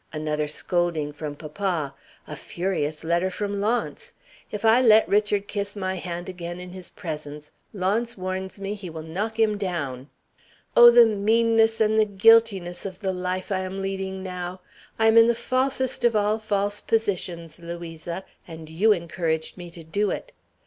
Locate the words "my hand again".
5.75-6.59